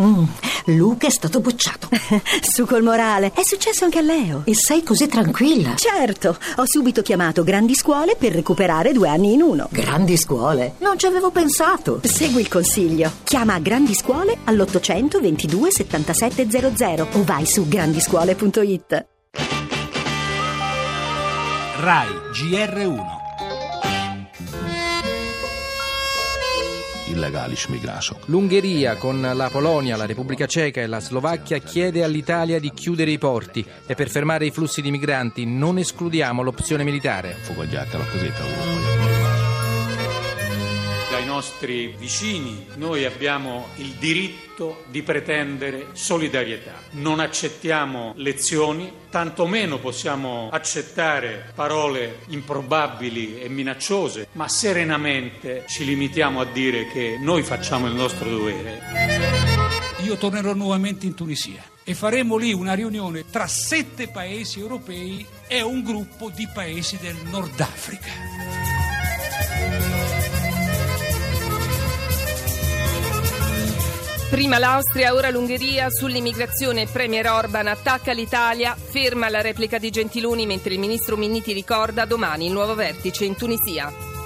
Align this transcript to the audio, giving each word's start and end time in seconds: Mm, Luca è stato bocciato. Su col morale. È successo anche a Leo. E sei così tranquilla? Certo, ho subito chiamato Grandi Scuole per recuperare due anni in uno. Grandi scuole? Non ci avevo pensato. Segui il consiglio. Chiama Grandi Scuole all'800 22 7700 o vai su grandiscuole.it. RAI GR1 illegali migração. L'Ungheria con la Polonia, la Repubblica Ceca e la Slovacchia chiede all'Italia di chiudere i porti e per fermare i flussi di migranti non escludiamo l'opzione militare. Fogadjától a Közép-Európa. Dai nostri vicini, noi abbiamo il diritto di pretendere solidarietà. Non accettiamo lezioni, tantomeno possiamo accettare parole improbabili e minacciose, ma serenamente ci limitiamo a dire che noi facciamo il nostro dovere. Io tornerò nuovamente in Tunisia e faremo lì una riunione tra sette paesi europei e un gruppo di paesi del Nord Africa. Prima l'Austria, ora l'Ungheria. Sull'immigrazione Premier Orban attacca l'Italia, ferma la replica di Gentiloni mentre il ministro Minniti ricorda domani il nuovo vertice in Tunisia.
Mm, 0.00 0.24
Luca 0.66 1.06
è 1.06 1.10
stato 1.10 1.40
bocciato. 1.40 1.88
Su 2.42 2.66
col 2.66 2.82
morale. 2.82 3.32
È 3.34 3.42
successo 3.42 3.84
anche 3.84 3.98
a 3.98 4.02
Leo. 4.02 4.42
E 4.44 4.54
sei 4.54 4.82
così 4.82 5.06
tranquilla? 5.06 5.74
Certo, 5.76 6.36
ho 6.56 6.64
subito 6.66 7.02
chiamato 7.02 7.42
Grandi 7.42 7.74
Scuole 7.74 8.16
per 8.16 8.32
recuperare 8.32 8.92
due 8.92 9.08
anni 9.08 9.32
in 9.32 9.42
uno. 9.42 9.68
Grandi 9.70 10.16
scuole? 10.16 10.74
Non 10.78 10.98
ci 10.98 11.06
avevo 11.06 11.30
pensato. 11.30 12.00
Segui 12.02 12.40
il 12.42 12.48
consiglio. 12.48 13.10
Chiama 13.24 13.58
Grandi 13.58 13.94
Scuole 13.94 14.38
all'800 14.44 15.20
22 15.20 15.70
7700 15.70 17.08
o 17.12 17.24
vai 17.24 17.46
su 17.46 17.66
grandiscuole.it. 17.66 19.06
RAI 21.80 22.08
GR1 22.32 23.19
illegali 27.10 27.56
migração. 27.68 28.18
L'Ungheria 28.26 28.96
con 28.96 29.20
la 29.20 29.48
Polonia, 29.50 29.96
la 29.96 30.06
Repubblica 30.06 30.46
Ceca 30.46 30.80
e 30.80 30.86
la 30.86 31.00
Slovacchia 31.00 31.58
chiede 31.58 32.02
all'Italia 32.02 32.58
di 32.58 32.72
chiudere 32.72 33.10
i 33.10 33.18
porti 33.18 33.64
e 33.86 33.94
per 33.94 34.08
fermare 34.08 34.46
i 34.46 34.50
flussi 34.50 34.82
di 34.82 34.90
migranti 34.90 35.44
non 35.44 35.78
escludiamo 35.78 36.42
l'opzione 36.42 36.84
militare. 36.84 37.36
Fogadjától 37.40 38.00
a 38.00 38.04
Közép-Európa. 38.04 38.99
Dai 41.10 41.24
nostri 41.24 41.94
vicini, 41.98 42.66
noi 42.76 43.04
abbiamo 43.04 43.66
il 43.76 43.94
diritto 43.98 44.84
di 44.88 45.02
pretendere 45.02 45.88
solidarietà. 45.92 46.74
Non 46.92 47.18
accettiamo 47.18 48.12
lezioni, 48.16 48.90
tantomeno 49.10 49.78
possiamo 49.78 50.48
accettare 50.52 51.50
parole 51.54 52.20
improbabili 52.28 53.40
e 53.40 53.48
minacciose, 53.48 54.28
ma 54.32 54.48
serenamente 54.48 55.64
ci 55.66 55.84
limitiamo 55.84 56.40
a 56.40 56.44
dire 56.44 56.86
che 56.86 57.16
noi 57.18 57.42
facciamo 57.42 57.88
il 57.88 57.94
nostro 57.94 58.30
dovere. 58.30 58.80
Io 60.04 60.16
tornerò 60.16 60.54
nuovamente 60.54 61.06
in 61.06 61.14
Tunisia 61.14 61.62
e 61.82 61.94
faremo 61.94 62.36
lì 62.36 62.52
una 62.52 62.74
riunione 62.74 63.28
tra 63.28 63.48
sette 63.48 64.08
paesi 64.08 64.60
europei 64.60 65.26
e 65.48 65.60
un 65.60 65.82
gruppo 65.82 66.30
di 66.30 66.48
paesi 66.54 66.96
del 66.98 67.16
Nord 67.30 67.60
Africa. 67.60 69.99
Prima 74.30 74.58
l'Austria, 74.58 75.12
ora 75.12 75.28
l'Ungheria. 75.28 75.90
Sull'immigrazione 75.90 76.86
Premier 76.86 77.26
Orban 77.26 77.66
attacca 77.66 78.12
l'Italia, 78.12 78.76
ferma 78.76 79.28
la 79.28 79.40
replica 79.40 79.78
di 79.78 79.90
Gentiloni 79.90 80.46
mentre 80.46 80.72
il 80.72 80.78
ministro 80.78 81.16
Minniti 81.16 81.52
ricorda 81.52 82.04
domani 82.04 82.46
il 82.46 82.52
nuovo 82.52 82.76
vertice 82.76 83.24
in 83.24 83.34
Tunisia. 83.34 84.19